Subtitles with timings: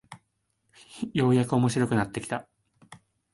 [1.13, 2.47] ようやく面白くなってきた